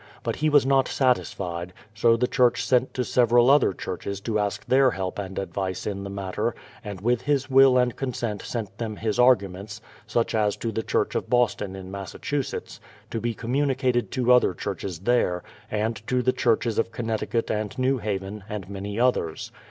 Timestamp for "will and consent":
7.51-8.41